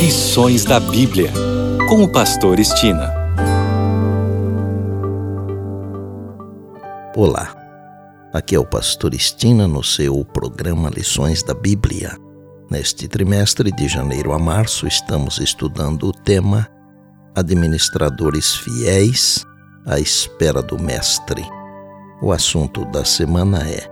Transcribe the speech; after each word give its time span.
Lições 0.00 0.64
da 0.64 0.80
Bíblia, 0.80 1.30
com 1.86 2.02
o 2.02 2.10
Pastor 2.10 2.58
Estina. 2.58 3.12
Olá, 7.14 7.54
aqui 8.32 8.54
é 8.54 8.58
o 8.58 8.64
Pastor 8.64 9.12
Estina 9.12 9.68
no 9.68 9.84
seu 9.84 10.24
programa 10.24 10.88
Lições 10.88 11.42
da 11.42 11.52
Bíblia. 11.52 12.16
Neste 12.70 13.06
trimestre, 13.08 13.70
de 13.70 13.88
janeiro 13.88 14.32
a 14.32 14.38
março, 14.38 14.86
estamos 14.86 15.36
estudando 15.38 16.08
o 16.08 16.12
tema 16.14 16.66
Administradores 17.34 18.54
Fiéis 18.54 19.44
à 19.84 20.00
Espera 20.00 20.62
do 20.62 20.82
Mestre. 20.82 21.44
O 22.22 22.32
assunto 22.32 22.86
da 22.86 23.04
semana 23.04 23.68
é 23.68 23.86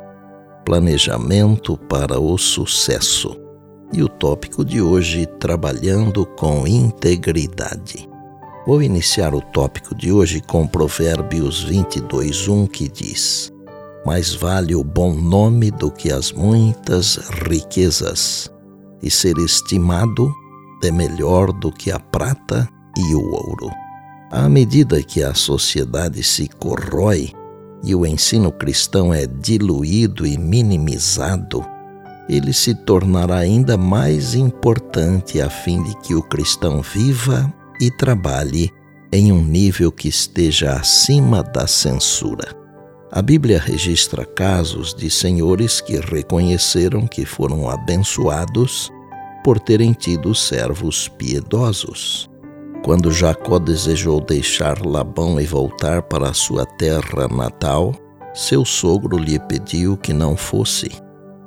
Planejamento 0.65 1.77
para 1.77 2.19
o 2.19 2.39
Sucesso. 2.39 3.48
E 3.93 4.03
o 4.03 4.09
tópico 4.09 4.65
de 4.65 4.83
hoje, 4.83 5.27
trabalhando 5.39 6.27
com 6.27 6.67
integridade. 6.67 8.09
Vou 8.67 8.83
iniciar 8.83 9.35
o 9.35 9.41
tópico 9.41 9.95
de 9.95 10.13
hoje 10.13 10.43
com 10.43 10.67
Provérbios 10.67 11.65
22:1 11.65 12.69
que 12.69 12.87
diz: 12.87 13.51
Mais 14.05 14.35
vale 14.35 14.75
o 14.75 14.85
bom 14.85 15.15
nome 15.15 15.71
do 15.71 15.91
que 15.91 16.13
as 16.13 16.33
muitas 16.33 17.17
riquezas, 17.49 18.51
e 19.03 19.11
ser 19.11 19.39
estimado 19.39 20.31
é 20.85 20.91
melhor 20.91 21.51
do 21.51 21.73
que 21.73 21.91
a 21.91 21.99
prata 21.99 22.69
e 22.97 23.15
o 23.15 23.33
ouro. 23.33 23.71
À 24.31 24.49
medida 24.51 25.03
que 25.03 25.23
a 25.23 25.33
sociedade 25.33 26.23
se 26.23 26.47
corrói 26.47 27.33
e 27.83 27.95
o 27.95 28.05
ensino 28.05 28.53
cristão 28.53 29.15
é 29.15 29.27
diluído 29.27 30.27
e 30.27 30.37
minimizado, 30.37 31.65
ele 32.29 32.53
se 32.53 32.75
tornará 32.75 33.37
ainda 33.37 33.77
mais 33.77 34.35
importante 34.35 35.41
a 35.41 35.49
fim 35.49 35.83
de 35.83 35.97
que 36.01 36.15
o 36.15 36.23
cristão 36.23 36.83
viva 36.83 37.53
e 37.81 37.91
trabalhe 37.91 38.71
em 39.11 39.33
um 39.33 39.43
nível 39.43 39.91
que 39.91 40.09
esteja 40.09 40.73
acima 40.73 41.43
da 41.43 41.67
censura. 41.67 42.55
A 43.11 43.23
Bíblia 43.23 43.59
registra 43.59 44.25
casos 44.27 44.95
de 44.95 45.11
senhores 45.11 45.81
que 45.81 45.99
reconheceram 45.99 47.07
que 47.07 47.25
foram 47.25 47.71
abençoados 47.71 48.93
por 49.43 49.59
terem 49.59 49.95
tido 49.95 50.35
servos 50.35 51.09
piedosos. 51.09 52.29
Quando 52.85 53.11
Jacó 53.11 53.59
desejou 53.59 54.21
deixar 54.21 54.85
Labão 54.85 55.41
e 55.41 55.47
voltar 55.47 56.03
para 56.03 56.35
sua 56.35 56.67
terra 56.67 57.27
natal, 57.29 57.95
seu 58.35 58.65
sogro 58.65 59.17
lhe 59.17 59.39
pediu 59.39 59.97
que 59.97 60.13
não 60.13 60.37
fosse. 60.37 60.91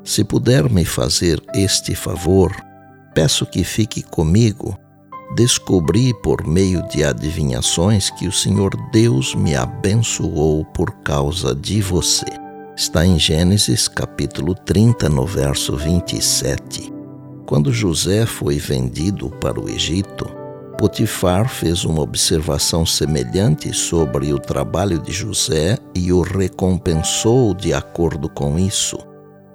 Se 0.04 0.24
puder 0.24 0.68
me 0.70 0.84
fazer 0.84 1.40
este 1.54 1.94
favor, 1.94 2.52
peço 3.14 3.46
que 3.46 3.64
fique 3.64 4.02
comigo. 4.02 4.76
Descobri 5.36 6.12
por 6.22 6.46
meio 6.46 6.82
de 6.90 7.04
adivinhações 7.04 8.10
que 8.10 8.28
o 8.28 8.32
Senhor 8.32 8.72
Deus 8.92 9.36
me 9.36 9.56
abençoou 9.56 10.66
por 10.66 10.92
causa 11.04 11.54
de 11.54 11.82
você. 11.82 12.26
Está 12.76 13.06
em 13.06 13.20
Gênesis 13.20 13.88
capítulo 13.88 14.56
30, 14.56 15.08
no 15.08 15.26
verso 15.26 15.78
27. 15.78 16.92
Quando 17.46 17.72
José 17.72 18.26
foi 18.26 18.58
vendido 18.58 19.30
para 19.30 19.60
o 19.60 19.70
Egito, 19.70 20.26
Potifar 20.80 21.48
fez 21.48 21.86
uma 21.86 22.02
observação 22.02 22.88
semelhante 22.88 23.72
sobre 23.72 24.34
o 24.34 24.40
trabalho 24.40 24.98
de 24.98 25.12
José 25.12 25.78
e 25.94 26.12
o 26.12 26.22
recompensou 26.22 27.54
de 27.54 27.72
acordo 27.72 28.28
com 28.28 28.58
isso. 28.58 28.98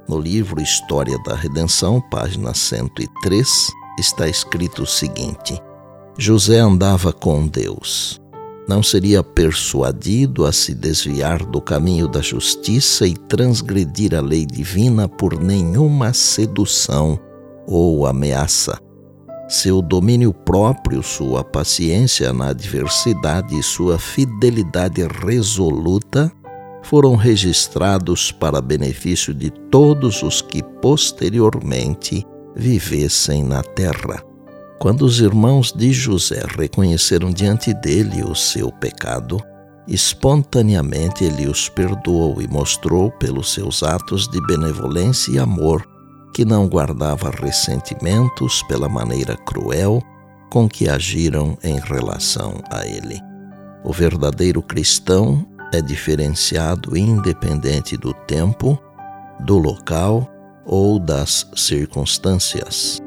No 0.09 0.21
livro 0.21 0.63
História 0.63 1.19
da 1.25 1.35
Redenção, 1.35 2.01
página 2.01 2.55
103, 2.55 3.73
está 3.99 4.29
escrito 4.29 4.85
o 4.85 4.87
seguinte: 4.87 5.61
José 6.17 6.61
andava 6.61 7.13
com 7.13 7.45
Deus. 7.45 8.21
Não 8.69 8.85
seria 8.85 9.23
persuadido 9.25 10.47
a 10.47 10.53
se 10.53 10.75
desviar 10.75 11.45
do 11.45 11.61
caminho 11.61 12.07
da 12.07 12.21
justiça 12.21 13.05
e 13.07 13.17
transgredir 13.17 14.15
a 14.15 14.21
lei 14.21 14.47
divina 14.47 15.09
por 15.09 15.41
nenhuma 15.41 16.13
sedução 16.13 17.19
ou 17.67 18.07
ameaça. 18.07 18.79
Seu 19.49 19.83
domínio 19.83 20.33
próprio, 20.33 21.03
sua 21.03 21.43
paciência 21.43 22.33
na 22.33 22.49
adversidade 22.49 23.59
e 23.59 23.63
sua 23.63 23.99
fidelidade 23.99 25.05
resoluta 25.25 26.31
foram 26.89 27.17
registrados 27.17 28.31
para 28.31 28.61
benefício 28.61 29.35
de 29.35 29.51
todos 29.51 30.23
os 30.23 30.41
que 30.41 30.63
posteriormente 30.63 32.25
vivessem 32.55 33.43
na 33.43 33.63
terra. 33.63 34.23
Quando 34.79 35.03
os 35.03 35.21
irmãos 35.21 35.73
de 35.73 35.93
José 35.93 36.45
reconheceram 36.57 37.33
diante 37.33 37.75
dele 37.75 38.23
o 38.23 38.37
seu 38.37 38.71
pecado, 38.71 39.41
espontaneamente 39.89 41.25
ele 41.25 41.49
os 41.49 41.69
perdoou 41.69 42.41
e 42.41 42.47
mostrou 42.47 43.11
pelos 43.11 43.53
seus 43.53 43.83
atos 43.83 44.29
de 44.29 44.41
benevolência 44.47 45.33
e 45.33 45.39
amor 45.41 45.85
que 46.33 46.45
não 46.45 46.69
guardava 46.69 47.31
ressentimentos 47.31 48.63
pela 48.65 48.89
maneira 48.89 49.37
cruel 49.39 50.01
com 50.51 50.69
que 50.69 50.89
agiram 50.89 51.59
em 51.65 51.81
relação 51.81 52.63
a 52.71 52.87
ele. 52.87 53.21
O 53.83 53.93
verdadeiro 53.93 54.63
cristão 54.63 55.45
é 55.73 55.81
diferenciado 55.81 56.97
independente 56.97 57.97
do 57.97 58.13
tempo, 58.13 58.79
do 59.41 59.59
local 59.59 60.31
ou 60.65 60.99
das 60.99 61.47
circunstâncias. 61.55 62.99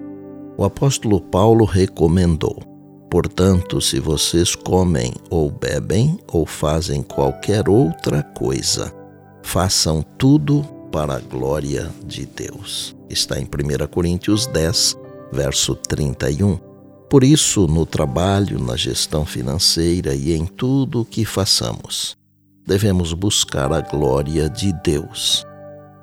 O 0.58 0.64
apóstolo 0.64 1.22
Paulo 1.22 1.66
recomendou: 1.66 2.60
Portanto, 3.10 3.82
se 3.82 4.00
vocês 4.00 4.56
comem 4.56 5.14
ou 5.30 5.50
bebem 5.50 6.20
ou 6.28 6.46
fazem 6.46 7.02
qualquer 7.02 7.68
outra 7.68 8.22
coisa, 8.22 8.94
façam 9.42 10.04
tudo 10.18 10.64
para 10.92 11.16
a 11.16 11.20
glória 11.20 11.90
de 12.06 12.26
Deus. 12.26 12.96
Está 13.10 13.40
em 13.40 13.46
1 13.46 13.88
Coríntios 13.88 14.46
10, 14.48 14.98
verso 15.32 15.76
31. 15.76 16.60
Por 17.10 17.24
isso, 17.24 17.66
no 17.66 17.86
trabalho, 17.86 18.60
na 18.60 18.76
gestão 18.76 19.26
financeira 19.26 20.14
e 20.14 20.34
em 20.34 20.46
tudo 20.46 21.02
o 21.02 21.06
que 21.06 21.26
façamos, 21.26 22.19
devemos 22.70 23.14
buscar 23.14 23.74
a 23.74 23.82
glória 23.82 24.48
de 24.48 24.72
Deus. 24.84 25.44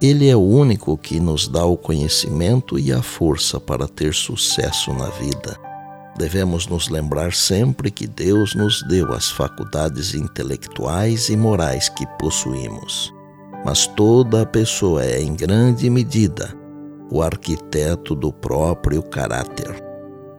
Ele 0.03 0.28
é 0.28 0.34
o 0.34 0.41
único 0.41 0.99
que 0.99 1.21
nos 1.21 1.47
dá 1.47 1.65
o 1.65 1.77
conhecimento 1.77 2.77
e 2.77 2.93
a 2.93 3.00
força 3.00 3.60
para 3.60 3.87
ter 3.87 4.12
sucesso 4.12 4.93
na 4.93 5.09
vida. 5.10 5.56
Devemos 6.19 6.66
nos 6.66 6.88
lembrar 6.88 7.32
sempre 7.32 7.88
que 7.88 8.09
Deus 8.09 8.56
nos 8.56 8.82
deu 8.88 9.12
as 9.12 9.31
faculdades 9.31 10.12
intelectuais 10.12 11.28
e 11.28 11.37
morais 11.37 11.88
que 11.88 12.05
possuímos. 12.19 13.15
Mas 13.65 13.87
toda 13.87 14.44
pessoa 14.44 15.05
é, 15.05 15.22
em 15.22 15.37
grande 15.37 15.88
medida, 15.88 16.53
o 17.12 17.22
arquiteto 17.22 18.12
do 18.12 18.32
próprio 18.32 19.05
caráter. 19.05 19.85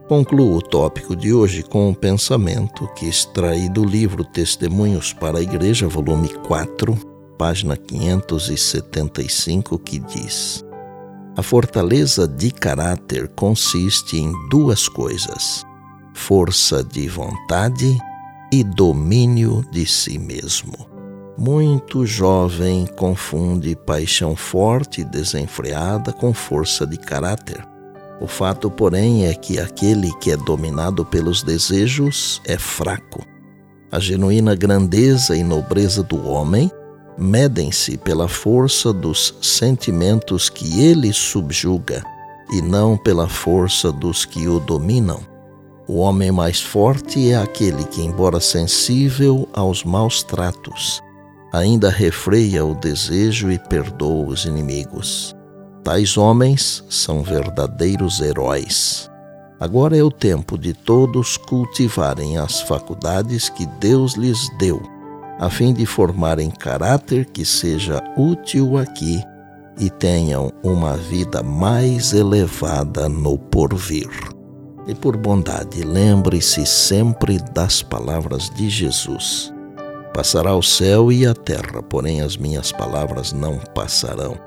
Concluo 0.08 0.56
o 0.56 0.62
tópico 0.62 1.18
de 1.18 1.34
hoje 1.34 1.62
com 1.62 1.90
um 1.90 1.94
pensamento 1.94 2.88
que 2.96 3.08
extraí 3.08 3.68
do 3.68 3.84
livro 3.84 4.24
Testemunhos 4.24 5.12
para 5.12 5.40
a 5.40 5.42
Igreja, 5.42 5.86
volume 5.86 6.30
4, 6.48 6.98
página 7.38 7.76
575, 7.76 9.78
que 9.78 10.00
diz: 10.00 10.64
A 11.36 11.44
fortaleza 11.44 12.26
de 12.26 12.52
caráter 12.52 13.28
consiste 13.36 14.16
em 14.16 14.32
duas 14.50 14.88
coisas: 14.88 15.66
força 16.14 16.82
de 16.82 17.10
vontade 17.10 17.98
e 18.50 18.64
domínio 18.64 19.62
de 19.74 19.86
si 19.86 20.18
mesmo. 20.18 20.88
Muito 21.38 22.06
jovem 22.06 22.88
confunde 22.96 23.76
paixão 23.76 24.38
forte 24.38 25.02
e 25.02 25.04
desenfreada 25.04 26.14
com 26.14 26.34
força 26.34 26.88
de 26.88 26.96
caráter. 26.96 27.77
O 28.20 28.28
fato, 28.28 28.70
porém, 28.70 29.26
é 29.26 29.34
que 29.34 29.60
aquele 29.60 30.12
que 30.20 30.32
é 30.32 30.38
dominado 30.38 31.06
pelos 31.06 31.44
desejos 31.44 32.42
é 32.46 32.58
fraco. 32.58 33.24
A 33.92 34.00
genuína 34.00 34.56
grandeza 34.56 35.36
e 35.36 35.44
nobreza 35.44 36.04
do 36.04 36.28
homem 36.28 36.70
medem-se 37.18 37.98
pela 37.98 38.28
força 38.28 38.92
dos 38.92 39.36
sentimentos 39.42 40.50
que 40.50 40.82
ele 40.82 41.14
subjuga 41.14 42.04
e 42.52 42.62
não 42.62 42.98
pela 42.98 43.28
força 43.28 43.92
dos 43.92 44.26
que 44.26 44.48
o 44.48 44.60
dominam. 44.60 45.22
O 45.88 46.00
homem 46.00 46.32
mais 46.32 46.62
forte 46.62 47.32
é 47.32 47.38
aquele 47.38 47.84
que, 47.86 48.02
embora 48.02 48.40
sensível 48.40 49.48
aos 49.54 49.84
maus 49.84 50.22
tratos, 50.22 51.02
ainda 51.54 51.90
refreia 51.90 52.66
o 52.66 52.76
desejo 52.76 53.52
e 53.52 53.58
perdoa 53.58 54.28
os 54.28 54.46
inimigos. 54.46 55.37
Tais 55.88 56.18
homens 56.18 56.84
são 56.90 57.24
verdadeiros 57.24 58.20
heróis. 58.20 59.10
Agora 59.58 59.96
é 59.96 60.04
o 60.04 60.12
tempo 60.12 60.58
de 60.58 60.74
todos 60.74 61.38
cultivarem 61.38 62.38
as 62.38 62.60
faculdades 62.60 63.48
que 63.48 63.66
Deus 63.80 64.16
lhes 64.16 64.50
deu, 64.60 64.82
a 65.40 65.50
fim 65.50 65.74
de 65.74 65.86
formarem 65.86 66.52
caráter 66.52 67.24
que 67.28 67.46
seja 67.46 68.04
útil 68.18 68.78
aqui 68.78 69.24
e 69.80 69.90
tenham 69.90 70.52
uma 70.62 70.98
vida 70.98 71.42
mais 71.42 72.12
elevada 72.12 73.08
no 73.08 73.38
porvir. 73.38 74.10
E 74.88 74.94
por 74.94 75.16
bondade, 75.16 75.84
lembre-se 75.84 76.66
sempre 76.66 77.40
das 77.54 77.82
palavras 77.82 78.50
de 78.50 78.70
Jesus. 78.70 79.54
Passará 80.14 80.54
o 80.54 80.62
céu 80.62 81.14
e 81.14 81.26
a 81.26 81.34
terra, 81.34 81.82
porém 81.82 82.20
as 82.20 82.36
minhas 82.36 82.74
palavras 82.74 83.32
não 83.32 83.58
passarão. 83.74 84.47